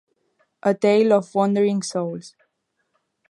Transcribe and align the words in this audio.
"A 0.63 0.73
Tale 0.73 1.13
of 1.13 1.35
Wandering 1.35 1.83
Souls". 1.83 2.35